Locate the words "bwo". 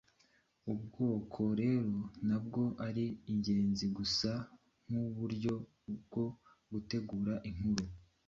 6.05-6.25